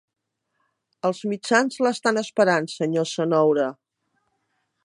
[1.09, 3.73] Els mitjans l'estan esperant, senyor Cenoura.